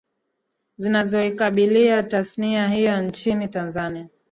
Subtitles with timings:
[0.77, 4.07] zinazoikabilia tasnia hiyo nchini Tanzania